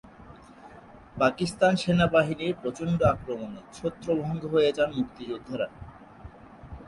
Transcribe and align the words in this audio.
পাকিস্তান 1.15 1.73
সেনাবাহিনীর 1.83 2.53
প্রচণ্ড 2.61 2.99
আক্রমণে 3.13 3.61
ছত্রভঙ্গ 3.73 4.41
হয়ে 4.53 4.69
যান 4.77 4.89
মুক্তিযোদ্ধারা। 4.97 5.67